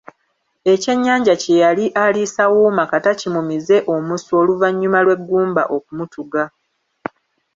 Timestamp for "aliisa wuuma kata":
2.03-3.11